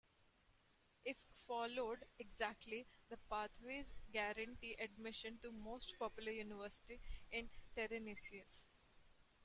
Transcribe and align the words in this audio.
If 1.05 1.23
followed 1.45 2.05
exactly, 2.17 2.87
the 3.09 3.17
pathways 3.29 3.93
guarantee 4.11 4.73
admission 4.79 5.37
to 5.43 5.51
most 5.51 5.93
public 5.99 6.33
universities 6.37 7.01
in 7.31 7.51
Tennessee. 7.75 8.43